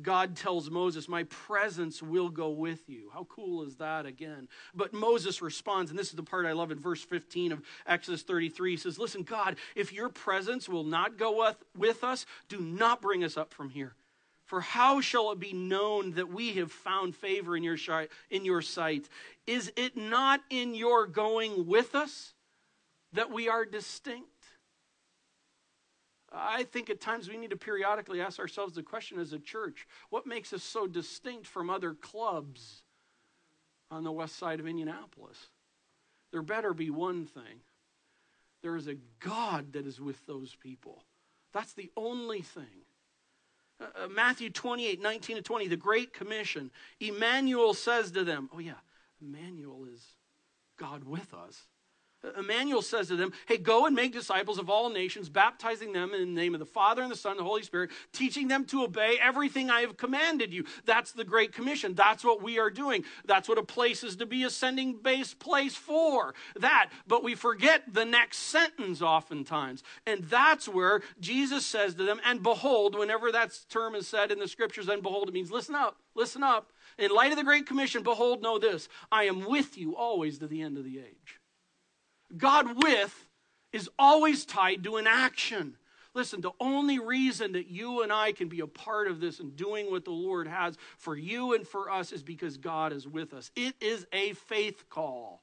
[0.02, 3.10] God tells Moses, My presence will go with you.
[3.12, 4.48] How cool is that again?
[4.74, 8.22] But Moses responds, and this is the part I love in verse 15 of Exodus
[8.22, 8.72] 33.
[8.72, 13.00] He says, Listen, God, if your presence will not go with, with us, do not
[13.00, 13.94] bring us up from here.
[14.48, 17.76] For how shall it be known that we have found favor in your,
[18.30, 19.06] in your sight?
[19.46, 22.32] Is it not in your going with us
[23.12, 24.26] that we are distinct?
[26.32, 29.86] I think at times we need to periodically ask ourselves the question as a church
[30.08, 32.82] what makes us so distinct from other clubs
[33.90, 35.36] on the west side of Indianapolis?
[36.32, 37.60] There better be one thing
[38.62, 41.04] there is a God that is with those people.
[41.52, 42.87] That's the only thing.
[43.80, 46.70] Uh, uh Matthew 28 19 to 20, the Great Commission.
[47.00, 48.80] Emmanuel says to them, Oh, yeah,
[49.20, 50.02] Emmanuel is
[50.76, 51.66] God with us.
[52.36, 56.20] Emmanuel says to them, Hey, go and make disciples of all nations, baptizing them in
[56.20, 58.82] the name of the Father and the Son and the Holy Spirit, teaching them to
[58.82, 60.64] obey everything I have commanded you.
[60.84, 61.94] That's the Great Commission.
[61.94, 63.04] That's what we are doing.
[63.24, 66.34] That's what a place is to be a sending based place for.
[66.56, 66.90] That.
[67.06, 69.84] But we forget the next sentence oftentimes.
[70.04, 74.40] And that's where Jesus says to them, And behold, whenever that term is said in
[74.40, 76.72] the scriptures, and behold, it means listen up, listen up.
[76.98, 80.48] In light of the Great Commission, behold, know this I am with you always to
[80.48, 81.37] the end of the age.
[82.36, 83.26] God with
[83.72, 85.76] is always tied to an action.
[86.14, 89.54] Listen, the only reason that you and I can be a part of this and
[89.56, 93.32] doing what the Lord has for you and for us is because God is with
[93.34, 93.50] us.
[93.54, 95.42] It is a faith call.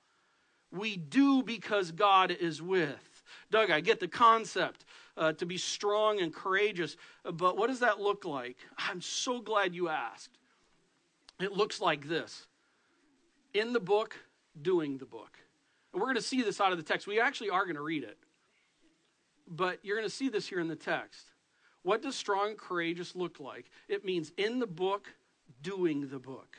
[0.71, 3.23] We do because God is with.
[3.51, 8.01] Doug, I get the concept uh, to be strong and courageous, but what does that
[8.01, 8.57] look like?
[8.77, 10.37] I'm so glad you asked.
[11.39, 12.47] It looks like this
[13.53, 14.17] in the book,
[14.61, 15.37] doing the book.
[15.95, 17.07] And we're going to see this out of the text.
[17.07, 18.17] We actually are going to read it.
[19.47, 21.31] But you're going to see this here in the text.
[21.83, 23.71] What does strong, courageous look like?
[23.87, 25.07] It means in the book,
[25.61, 26.57] doing the book.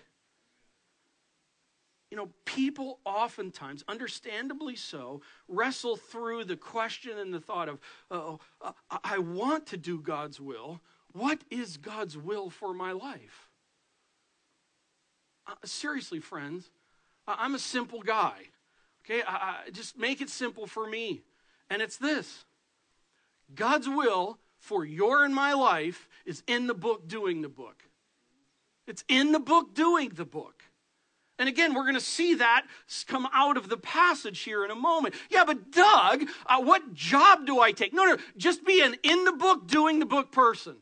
[2.11, 7.79] You know, people oftentimes, understandably so, wrestle through the question and the thought of,
[8.11, 8.41] oh,
[9.05, 10.81] I want to do God's will.
[11.13, 13.51] What is God's will for my life?
[15.47, 16.71] Uh, seriously, friends,
[17.29, 18.47] I'm a simple guy.
[19.09, 21.23] Okay, I, I, just make it simple for me.
[21.71, 22.45] And it's this
[23.55, 27.85] God's will for your and my life is in the book, doing the book.
[28.87, 30.63] It's in the book, doing the book.
[31.39, 32.65] And again, we're going to see that
[33.07, 35.15] come out of the passage here in a moment.
[35.29, 37.93] Yeah, but Doug, uh, what job do I take?
[37.93, 40.77] No, no, just be an in the book, doing the book person.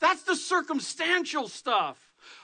[0.00, 1.98] That's the circumstantial stuff.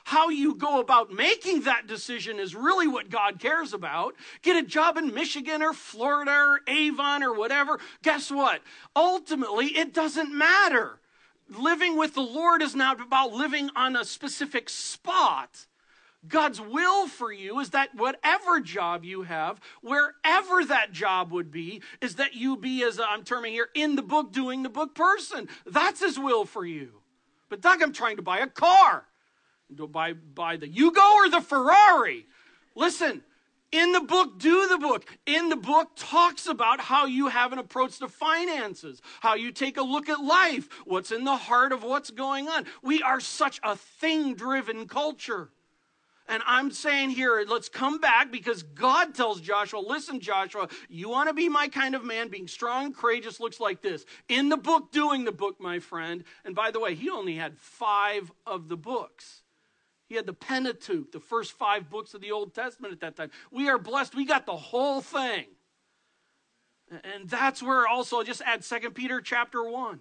[0.04, 4.14] How you go about making that decision is really what God cares about.
[4.42, 7.78] Get a job in Michigan or Florida or Avon or whatever.
[8.02, 8.60] Guess what?
[8.96, 10.98] Ultimately, it doesn't matter.
[11.48, 15.66] Living with the Lord is not about living on a specific spot.
[16.26, 21.82] God's will for you is that whatever job you have, wherever that job would be,
[22.00, 25.48] is that you be, as I'm terming here, in the book, doing the book person.
[25.66, 27.02] That's His will for you.
[27.48, 29.04] But Doug, I'm trying to buy a car
[29.72, 32.26] buy, buy the Yugo or the Ferrari.
[32.74, 33.22] Listen,
[33.72, 35.04] in the book, do the book.
[35.24, 39.78] In the book talks about how you have an approach to finances, how you take
[39.78, 42.66] a look at life, what's in the heart of what's going on.
[42.82, 45.48] We are such a thing driven culture.
[46.28, 51.28] And I'm saying here, let's come back because God tells Joshua, listen, Joshua, you want
[51.28, 54.04] to be my kind of man, being strong, courageous looks like this.
[54.28, 56.24] In the book, doing the book, my friend.
[56.44, 59.41] And by the way, he only had five of the books.
[60.12, 63.30] He had the Pentateuch, the first five books of the Old Testament at that time.
[63.50, 64.14] We are blessed.
[64.14, 65.46] We got the whole thing.
[66.90, 70.00] And that's where also just add Second Peter chapter 1.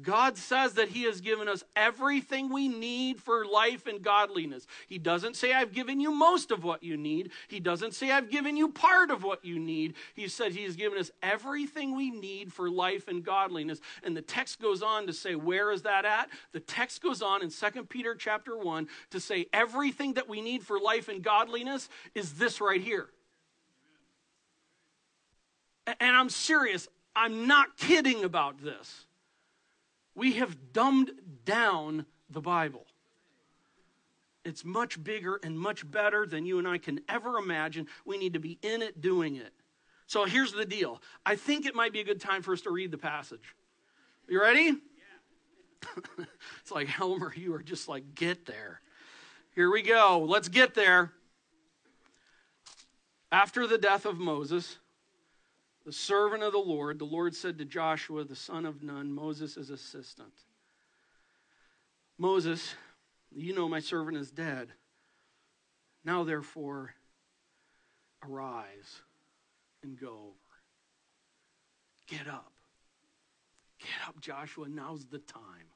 [0.00, 4.66] God says that He has given us everything we need for life and godliness.
[4.86, 7.32] He doesn't say, I've given you most of what you need.
[7.48, 9.94] He doesn't say, I've given you part of what you need.
[10.14, 13.80] He said, He has given us everything we need for life and godliness.
[14.02, 16.28] And the text goes on to say, Where is that at?
[16.52, 20.62] The text goes on in 2 Peter chapter 1 to say, Everything that we need
[20.62, 23.08] for life and godliness is this right here.
[25.98, 26.86] And I'm serious.
[27.16, 29.06] I'm not kidding about this.
[30.20, 31.12] We have dumbed
[31.46, 32.84] down the Bible.
[34.44, 37.86] It's much bigger and much better than you and I can ever imagine.
[38.04, 39.54] We need to be in it doing it.
[40.06, 41.00] So here's the deal.
[41.24, 43.54] I think it might be a good time for us to read the passage.
[44.28, 44.76] You ready?
[46.60, 48.82] It's like, Helmer, you are just like, get there.
[49.54, 50.26] Here we go.
[50.28, 51.12] Let's get there.
[53.32, 54.76] After the death of Moses,
[55.84, 59.56] the servant of the Lord, the Lord said to Joshua, the son of Nun, Moses'
[59.56, 60.32] assistant,
[62.18, 62.74] Moses,
[63.32, 64.68] You know my servant is dead.
[66.04, 66.94] Now, therefore,
[68.28, 69.00] arise
[69.82, 70.34] and go over.
[72.08, 72.52] Get up.
[73.78, 74.68] Get up, Joshua.
[74.68, 75.70] Now's the time.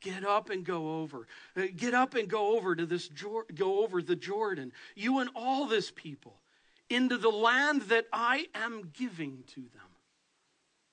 [0.00, 1.26] Get up and go over.
[1.56, 3.08] Uh, get up and go over to this
[3.54, 4.72] go over the Jordan.
[4.94, 6.34] You and all this people
[6.90, 9.82] into the land that I am giving to them.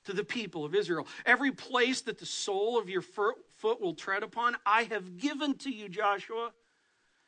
[0.06, 1.08] To the people of Israel.
[1.26, 3.36] Every place that the sole of your foot
[3.80, 6.52] will tread upon, I have given to you, Joshua,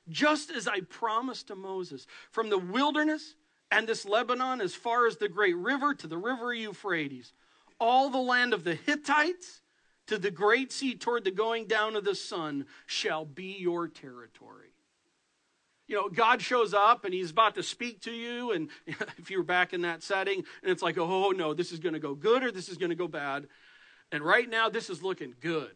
[0.10, 2.08] just as I promised to Moses.
[2.32, 3.36] From the wilderness
[3.69, 7.34] and this Lebanon as far as the great river to the river Euphrates,
[7.80, 9.62] all the land of the Hittites
[10.08, 14.73] to the great sea toward the going down of the sun shall be your territory.
[15.88, 18.52] You know, God shows up and he's about to speak to you.
[18.52, 18.69] And
[19.17, 22.00] if you're back in that setting, and it's like, oh no, this is going to
[22.00, 23.48] go good or this is going to go bad.
[24.12, 25.72] And right now, this is looking good.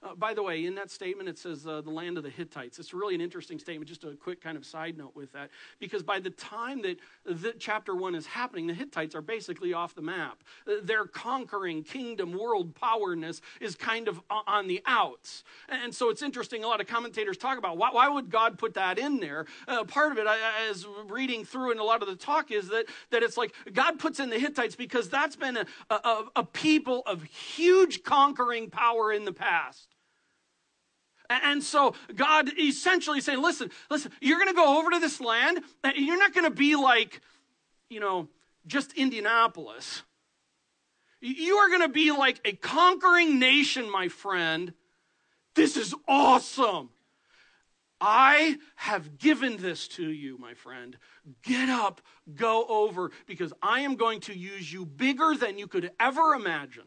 [0.00, 2.78] Uh, by the way, in that statement, it says uh, the land of the Hittites.
[2.78, 5.50] It's really an interesting statement, just a quick kind of side note with that.
[5.80, 10.02] Because by the time that chapter one is happening, the Hittites are basically off the
[10.02, 10.44] map.
[10.68, 15.42] Uh, their conquering kingdom, world powerness is kind of on the outs.
[15.68, 18.74] And so it's interesting, a lot of commentators talk about why, why would God put
[18.74, 19.46] that in there?
[19.66, 20.28] Uh, part of it,
[20.70, 23.98] as reading through and a lot of the talk, is that, that it's like God
[23.98, 29.12] puts in the Hittites because that's been a, a, a people of huge conquering power
[29.12, 29.87] in the past.
[31.30, 35.60] And so God essentially saying, listen, listen, you're going to go over to this land,
[35.84, 37.20] and you're not going to be like,
[37.90, 38.28] you know,
[38.66, 40.02] just Indianapolis.
[41.20, 44.72] You are going to be like a conquering nation, my friend.
[45.54, 46.90] This is awesome.
[48.00, 50.96] I have given this to you, my friend.
[51.42, 52.00] Get up,
[52.34, 56.86] go over, because I am going to use you bigger than you could ever imagine.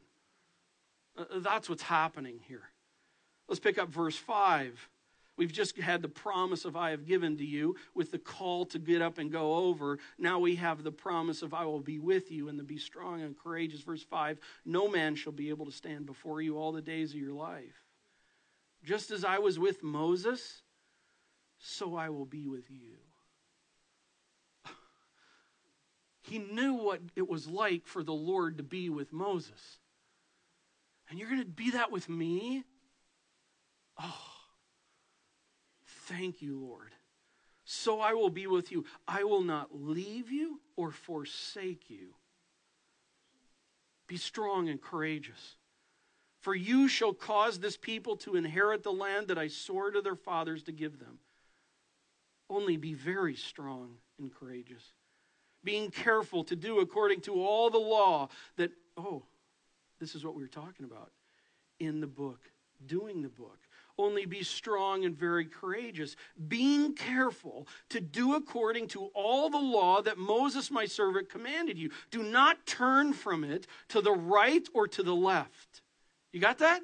[1.17, 2.70] Uh, that's what's happening here.
[3.51, 4.89] Let's pick up verse 5.
[5.35, 8.79] We've just had the promise of I have given to you with the call to
[8.79, 9.99] get up and go over.
[10.17, 13.21] Now we have the promise of I will be with you and to be strong
[13.21, 13.81] and courageous.
[13.81, 17.19] Verse 5 No man shall be able to stand before you all the days of
[17.19, 17.83] your life.
[18.85, 20.61] Just as I was with Moses,
[21.59, 22.95] so I will be with you.
[26.21, 29.79] He knew what it was like for the Lord to be with Moses.
[31.09, 32.63] And you're going to be that with me?
[33.99, 34.27] Oh,
[36.07, 36.91] thank you, Lord.
[37.63, 38.85] So I will be with you.
[39.07, 42.15] I will not leave you or forsake you.
[44.07, 45.55] Be strong and courageous.
[46.41, 50.15] For you shall cause this people to inherit the land that I swore to their
[50.15, 51.19] fathers to give them.
[52.49, 54.83] Only be very strong and courageous,
[55.63, 59.23] being careful to do according to all the law that, oh,
[59.99, 61.11] this is what we were talking about
[61.79, 62.39] in the book,
[62.85, 63.59] doing the book.
[64.01, 66.15] Only be strong and very courageous,
[66.47, 71.91] being careful to do according to all the law that Moses, my servant, commanded you.
[72.09, 75.83] Do not turn from it to the right or to the left.
[76.33, 76.81] You got that?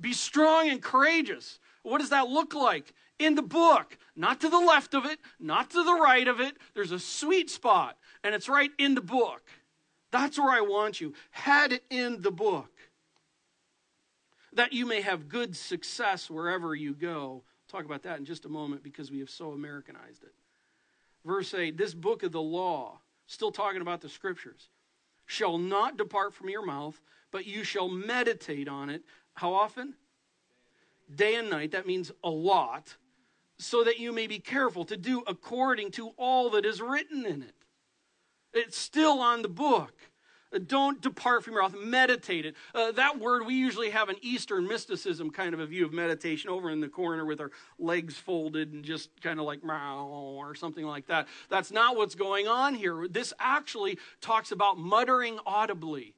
[0.00, 1.58] Be strong and courageous.
[1.82, 2.94] What does that look like?
[3.18, 6.56] In the book, not to the left of it, not to the right of it.
[6.74, 9.42] There's a sweet spot, and it's right in the book.
[10.12, 11.12] That's where I want you.
[11.30, 12.70] Head in the book
[14.54, 17.42] that you may have good success wherever you go.
[17.44, 20.34] I'll talk about that in just a moment because we have so Americanized it.
[21.24, 24.68] Verse 8 This book of the law, still talking about the scriptures,
[25.26, 29.02] shall not depart from your mouth, but you shall meditate on it.
[29.34, 29.94] How often?
[31.14, 31.72] Day and night.
[31.72, 32.96] That means a lot.
[33.58, 37.42] So that you may be careful to do according to all that is written in
[37.42, 37.54] it.
[38.52, 39.94] It's still on the book.
[40.66, 41.74] Don't depart from your mouth.
[41.82, 42.54] Meditate it.
[42.74, 46.50] Uh, that word, we usually have an Eastern mysticism kind of a view of meditation
[46.50, 50.84] over in the corner with our legs folded and just kind of like or something
[50.84, 51.28] like that.
[51.48, 53.06] That's not what's going on here.
[53.08, 56.14] This actually talks about muttering audibly.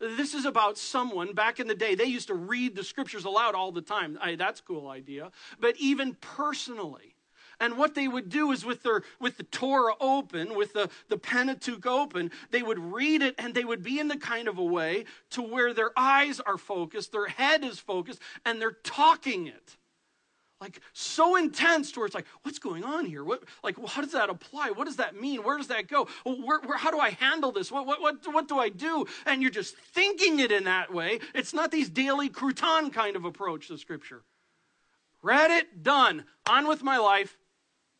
[0.00, 3.54] This is about someone back in the day, they used to read the scriptures aloud
[3.54, 4.18] all the time.
[4.36, 5.30] That's cool idea.
[5.60, 7.13] But even personally,
[7.60, 11.18] and what they would do is with their with the Torah open, with the, the
[11.18, 14.64] Pentateuch open, they would read it and they would be in the kind of a
[14.64, 19.76] way to where their eyes are focused, their head is focused, and they're talking it.
[20.60, 23.22] Like so intense to where it's like, what's going on here?
[23.22, 24.70] What like how does that apply?
[24.70, 25.42] What does that mean?
[25.42, 26.08] Where does that go?
[26.24, 27.70] Where, where, how do I handle this?
[27.70, 29.04] What, what, what, what do I do?
[29.26, 31.20] And you're just thinking it in that way.
[31.34, 34.22] It's not these daily crouton kind of approach to scripture.
[35.22, 36.24] Read it, done.
[36.46, 37.36] On with my life.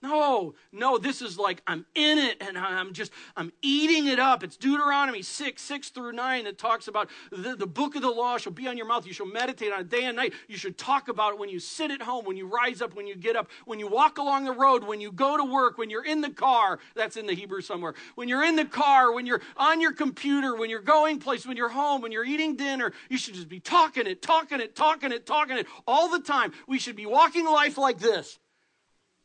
[0.04, 4.44] No, no, this is like I'm in it and I'm just, I'm eating it up.
[4.44, 8.36] It's Deuteronomy 6, 6 through 9 that talks about the, the book of the law
[8.36, 9.06] shall be on your mouth.
[9.06, 10.34] You shall meditate on it day and night.
[10.46, 13.06] You should talk about it when you sit at home, when you rise up, when
[13.06, 15.88] you get up, when you walk along the road, when you go to work, when
[15.88, 16.80] you're in the car.
[16.94, 17.94] That's in the Hebrew somewhere.
[18.14, 21.56] When you're in the car, when you're on your computer, when you're going places, when
[21.56, 25.12] you're home, when you're eating dinner, you should just be talking it, talking it, talking
[25.12, 26.52] it, talking it all the time.
[26.68, 28.38] We should be walking life like this.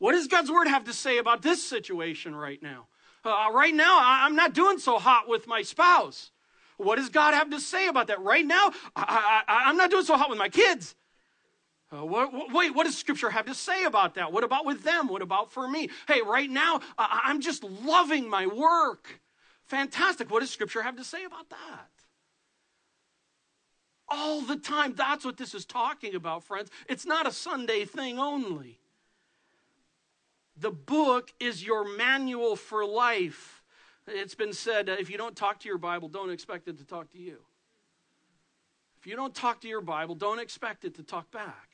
[0.00, 2.86] What does God's word have to say about this situation right now?
[3.22, 6.30] Uh, right now, I'm not doing so hot with my spouse.
[6.78, 8.18] What does God have to say about that?
[8.22, 10.96] Right now, I, am not doing so hot with my kids.
[11.92, 14.32] Uh, what, what, wait, what does Scripture have to say about that?
[14.32, 15.06] What about with them?
[15.06, 15.90] What about for me?
[16.08, 19.20] Hey, right now, I, I'm just loving my work.
[19.66, 20.30] Fantastic.
[20.30, 21.90] What does Scripture have to say about that?
[24.08, 24.94] All the time.
[24.94, 26.70] That's what this is talking about, friends.
[26.88, 28.79] It's not a Sunday thing only.
[30.60, 33.62] The book is your manual for life.
[34.06, 36.84] It's been said uh, if you don't talk to your Bible, don't expect it to
[36.84, 37.38] talk to you.
[38.98, 41.68] If you don't talk to your Bible, don't expect it to talk back.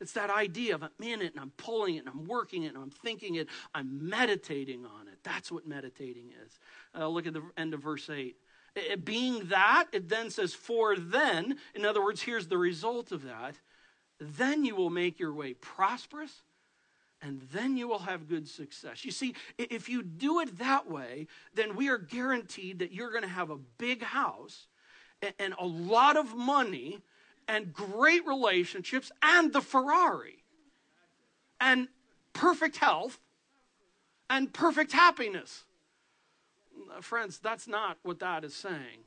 [0.00, 2.74] It's that idea of I'm in it and I'm pulling it and I'm working it
[2.74, 5.18] and I'm thinking it, I'm meditating on it.
[5.22, 6.58] That's what meditating is.
[6.98, 8.36] Uh, look at the end of verse 8.
[8.76, 13.24] It being that, it then says, For then, in other words, here's the result of
[13.24, 13.56] that,
[14.18, 16.42] then you will make your way prosperous
[17.22, 19.04] and then you will have good success.
[19.04, 23.22] You see, if you do it that way, then we are guaranteed that you're going
[23.22, 24.68] to have a big house
[25.38, 27.00] and a lot of money
[27.46, 30.44] and great relationships and the Ferrari
[31.60, 31.88] and
[32.32, 33.18] perfect health
[34.30, 35.64] and perfect happiness.
[37.00, 39.04] Friends, that's not what that is saying.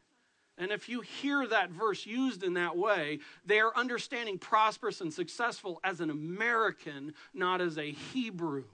[0.58, 5.12] And if you hear that verse used in that way, they are understanding prosperous and
[5.12, 8.66] successful as an American, not as a Hebrew.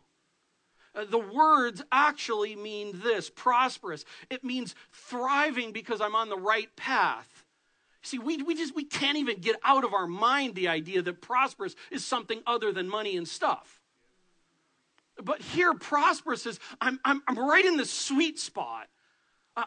[0.93, 4.03] Uh, the words actually mean this prosperous.
[4.29, 7.45] It means thriving because I'm on the right path.
[8.01, 11.21] See, we, we just we can't even get out of our mind the idea that
[11.21, 13.81] prosperous is something other than money and stuff.
[15.21, 18.87] But here, prosperous is I'm, I'm, I'm right in the sweet spot.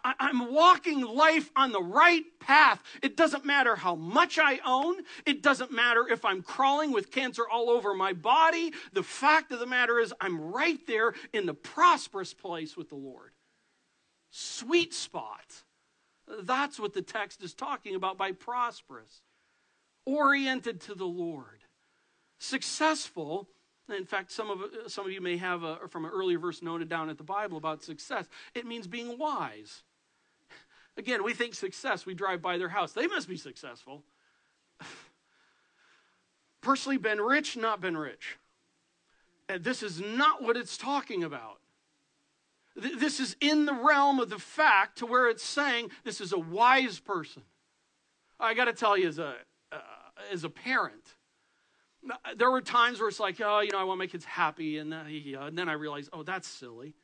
[0.05, 2.83] I, am walking life on the right path.
[3.03, 4.97] It doesn't matter how much I own.
[5.27, 8.73] It doesn't matter if I'm crawling with cancer all over my body.
[8.93, 12.97] The fact of the matter is, I'm right there in the prosperous place with the
[12.97, 13.33] Lord.
[14.31, 15.63] Sweet spot.
[16.43, 19.23] That's what the text is talking about by prosperous.
[20.07, 21.61] Oriented to the Lord.
[22.39, 23.49] Successful.
[23.89, 26.89] In fact, some of, some of you may have a, from an earlier verse noted
[26.89, 28.29] down at the Bible about success.
[28.55, 29.83] It means being wise.
[30.97, 32.93] Again, we think success, we drive by their house.
[32.93, 34.05] They must be successful.
[36.61, 38.39] Personally, been rich, not been rich.
[39.49, 41.59] And this is not what it's talking about.
[42.75, 46.39] This is in the realm of the fact to where it's saying this is a
[46.39, 47.43] wise person.
[48.41, 49.35] I got to tell you, as a,
[49.71, 49.79] uh,
[50.33, 51.15] as a parent,
[52.37, 54.79] there were times where it's like, oh, you know, I want my kids happy.
[54.79, 56.95] And then, uh, and then I realized, oh, that's silly.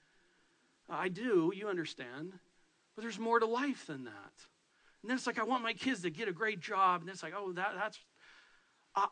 [0.89, 2.33] I do, you understand.
[2.95, 4.33] But there's more to life than that.
[5.03, 7.03] And then it's like, I want my kids to get a great job.
[7.03, 7.99] And it's like, oh, that, that's,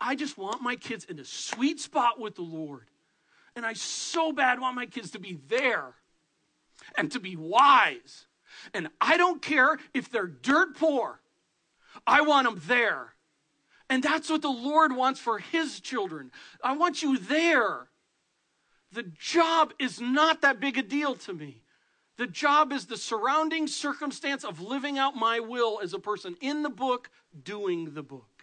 [0.01, 2.89] I just want my kids in a sweet spot with the Lord.
[3.55, 5.95] And I so bad want my kids to be there
[6.97, 8.27] and to be wise.
[8.75, 11.21] And I don't care if they're dirt poor,
[12.07, 13.16] I want them there.
[13.89, 16.31] And that's what the Lord wants for His children.
[16.63, 17.89] I want you there.
[18.93, 21.63] The job is not that big a deal to me.
[22.17, 26.63] The job is the surrounding circumstance of living out my will as a person in
[26.63, 27.11] the book,
[27.45, 28.37] doing the book.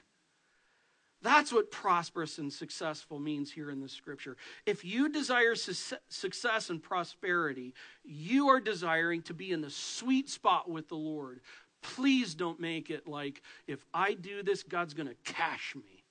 [1.24, 4.36] That's what prosperous and successful means here in the scripture.
[4.66, 7.74] If you desire su- success and prosperity,
[8.04, 11.40] you are desiring to be in the sweet spot with the Lord.
[11.84, 16.04] Please don't make it like, if I do this, God's going to cash me.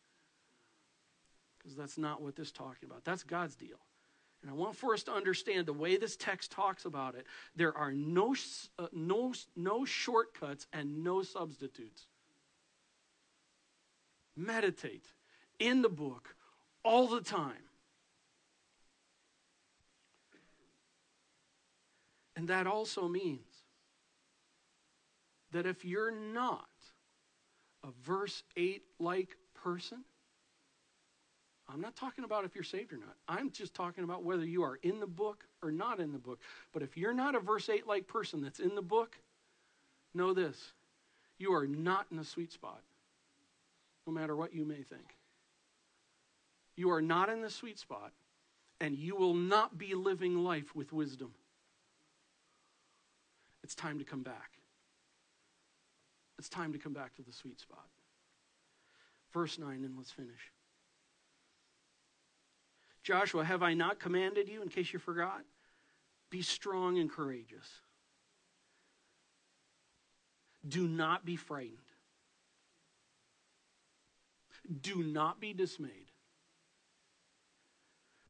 [1.58, 3.04] Because that's not what this is talking about.
[3.04, 3.78] That's God's deal.
[4.42, 7.76] And I want for us to understand the way this text talks about it, there
[7.76, 8.34] are no,
[8.78, 12.06] uh, no, no shortcuts and no substitutes.
[14.36, 15.06] Meditate
[15.58, 16.34] in the book
[16.84, 17.52] all the time.
[22.34, 23.51] And that also means
[25.52, 26.66] that if you're not
[27.84, 30.04] a verse 8 like person,
[31.68, 33.16] I'm not talking about if you're saved or not.
[33.28, 36.40] I'm just talking about whether you are in the book or not in the book.
[36.72, 39.16] But if you're not a verse 8 like person that's in the book,
[40.14, 40.72] know this
[41.38, 42.80] you are not in a sweet spot
[44.06, 45.16] no matter what you may think.
[46.76, 48.12] You are not in the sweet spot.
[48.82, 51.32] and you will not be living life with wisdom.
[53.62, 54.50] It's time to come back.
[56.42, 57.86] It's time to come back to the sweet spot.
[59.32, 60.50] Verse 9, and let's finish.
[63.04, 65.42] Joshua, have I not commanded you, in case you forgot?
[66.30, 67.68] Be strong and courageous.
[70.66, 71.78] Do not be frightened.
[74.80, 76.10] Do not be dismayed.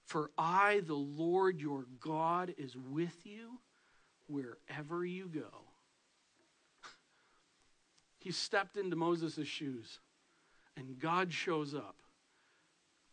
[0.05, 3.59] For I, the Lord your God, is with you
[4.27, 5.72] wherever you go.
[8.23, 9.99] He stepped into Moses' shoes,
[10.77, 11.97] and God shows up.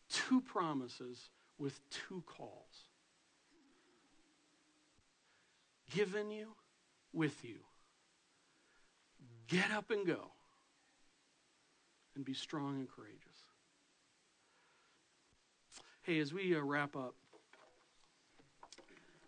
[0.07, 2.85] Two promises with two calls
[5.95, 6.49] given you,
[7.11, 7.57] with you.
[9.47, 10.31] Get up and go,
[12.15, 13.17] and be strong and courageous.
[16.03, 17.15] Hey, as we uh, wrap up,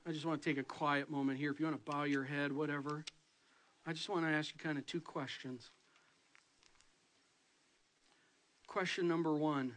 [0.08, 1.50] I just want to take a quiet moment here.
[1.50, 3.04] If you want to bow your head, whatever,
[3.86, 5.70] I just want to ask you kind of two questions.
[8.68, 9.76] Question number one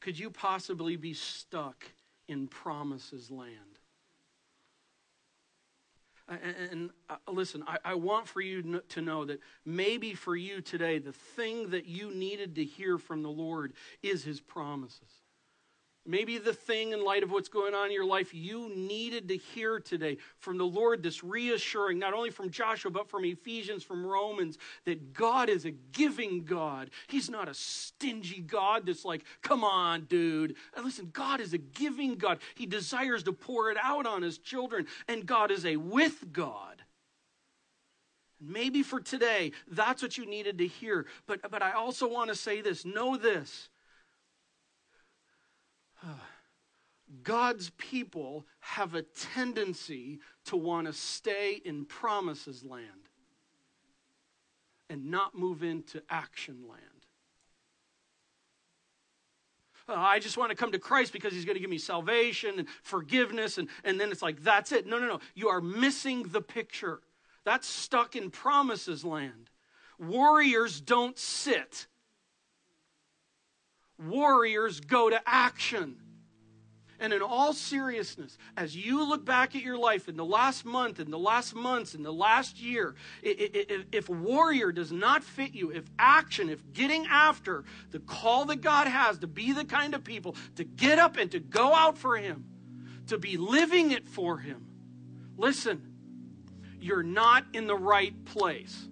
[0.00, 1.84] Could you possibly be stuck
[2.28, 3.78] in promises land?
[6.28, 10.98] And uh, listen, I, I, want for you to know that maybe for you today,
[10.98, 15.17] the thing that you needed to hear from the Lord is His promises.
[16.06, 19.36] Maybe the thing in light of what's going on in your life you needed to
[19.36, 24.06] hear today from the Lord, this reassuring, not only from Joshua, but from Ephesians, from
[24.06, 26.90] Romans, that God is a giving God.
[27.08, 30.54] He's not a stingy God that's like, come on, dude.
[30.74, 32.38] And listen, God is a giving God.
[32.54, 36.82] He desires to pour it out on his children, and God is a with God.
[38.40, 41.06] Maybe for today, that's what you needed to hear.
[41.26, 43.68] But, but I also want to say this know this
[47.22, 52.84] God's people have a tendency to want to stay in promises land
[54.90, 56.82] and not move into action land.
[59.88, 62.58] Uh, I just want to come to Christ because he's going to give me salvation
[62.58, 64.86] and forgiveness, and, and then it's like, that's it.
[64.86, 65.20] No, no, no.
[65.34, 67.00] You are missing the picture.
[67.44, 69.48] That's stuck in promises land.
[69.98, 71.86] Warriors don't sit,
[73.98, 75.96] warriors go to action.
[77.00, 80.98] And in all seriousness, as you look back at your life in the last month,
[80.98, 85.84] in the last months, in the last year, if warrior does not fit you, if
[85.96, 90.34] action, if getting after the call that God has to be the kind of people
[90.56, 92.44] to get up and to go out for Him,
[93.06, 94.66] to be living it for Him,
[95.36, 95.94] listen,
[96.80, 98.88] you're not in the right place.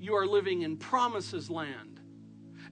[0.00, 1.95] You are living in promises land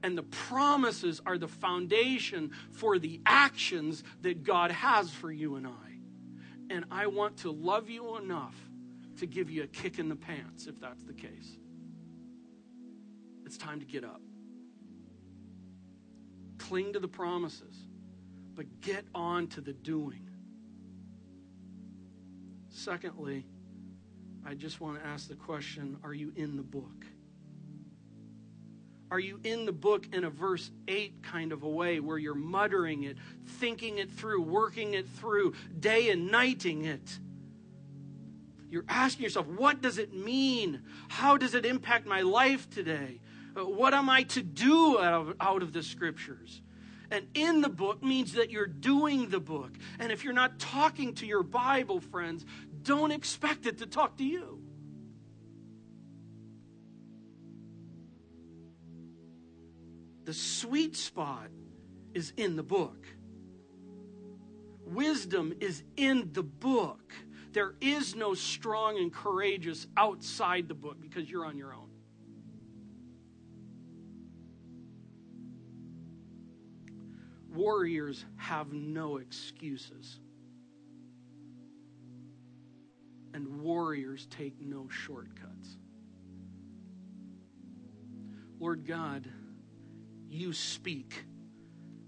[0.04, 5.66] and the promises are the foundation for the actions that God has for you and
[5.66, 5.70] I.
[6.68, 8.54] And I want to love you enough
[9.16, 11.56] to give you a kick in the pants if that's the case.
[13.46, 14.20] It's time to get up.
[16.58, 17.74] Cling to the promises,
[18.54, 20.28] but get on to the doing.
[22.68, 23.46] Secondly,
[24.44, 27.06] I just want to ask the question are you in the book?
[29.14, 32.34] Are you in the book in a verse 8 kind of a way where you're
[32.34, 37.20] muttering it, thinking it through, working it through, day and nighting it?
[38.68, 40.82] You're asking yourself, what does it mean?
[41.06, 43.20] How does it impact my life today?
[43.56, 46.60] Uh, what am I to do out of, out of the scriptures?
[47.12, 49.70] And in the book means that you're doing the book.
[50.00, 52.44] And if you're not talking to your Bible, friends,
[52.82, 54.63] don't expect it to talk to you.
[60.24, 61.48] The sweet spot
[62.14, 63.06] is in the book.
[64.86, 67.12] Wisdom is in the book.
[67.52, 71.90] There is no strong and courageous outside the book because you're on your own.
[77.54, 80.18] Warriors have no excuses.
[83.32, 85.76] And warriors take no shortcuts.
[88.58, 89.28] Lord God,
[90.34, 91.26] you speak.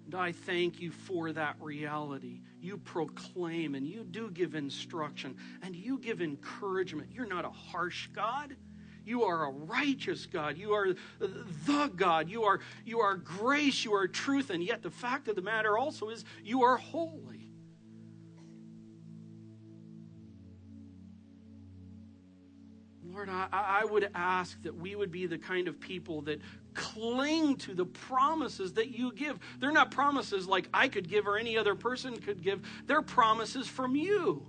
[0.05, 2.41] And I thank you for that reality.
[2.61, 7.11] You proclaim and you do give instruction and you give encouragement.
[7.13, 8.57] You're not a harsh God.
[9.05, 10.57] You are a righteous God.
[10.59, 12.29] You are the God.
[12.29, 13.85] You are, you are grace.
[13.85, 14.51] You are truth.
[14.51, 17.53] And yet, the fact of the matter also is you are holy.
[23.05, 26.41] Lord, I, I would ask that we would be the kind of people that
[26.77, 29.39] cling to the promises that you give.
[29.59, 33.67] They're not promises like I could give or any other person could give, they're promises
[33.67, 34.47] from you.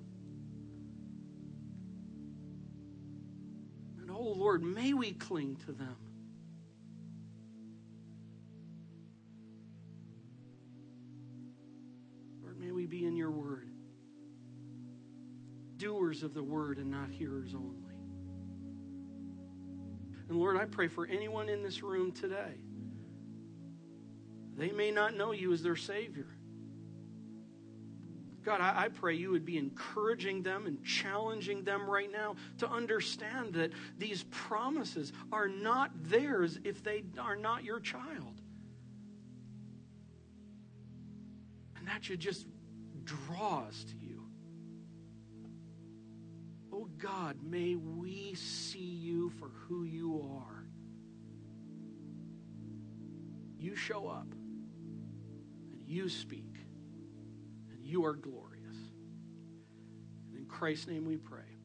[3.99, 5.95] And oh Lord, may we cling to them.
[12.43, 13.69] Lord, may we be in your word,
[15.77, 17.86] doers of the word and not hearers only.
[20.29, 22.55] And Lord, I pray for anyone in this room today.
[24.57, 26.27] They may not know you as their Savior.
[28.43, 32.69] God, I, I, pray you would be encouraging them and challenging them right now to
[32.69, 38.41] understand that these promises are not theirs if they are not your child.
[41.75, 42.45] And that should just
[43.03, 44.06] draw us to you.
[46.77, 50.63] Oh God, may we see you for who you are.
[53.57, 56.55] You show up and you speak
[57.71, 58.75] and you are glorious.
[60.27, 61.56] And in Christ's name we pray.